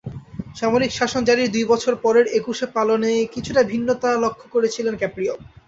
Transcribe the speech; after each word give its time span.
সামরিক 0.55 0.91
শাসন 0.93 1.21
জারির 1.27 1.53
দুই 1.55 1.65
বছর 1.71 1.93
পরের 2.03 2.25
একুশে 2.39 2.65
পালনে 2.75 3.11
কিছুটা 3.33 3.61
ভিন্নতা 3.71 4.09
লক্ষ 4.23 4.41
করেছিলেন 4.53 4.93
ক্যাপ্রিও। 4.97 5.35